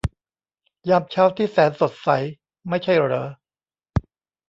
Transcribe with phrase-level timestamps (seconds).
[0.89, 2.09] ยามเช้าที่แสนสดใส
[2.69, 3.25] ไม่ใช่เหรอ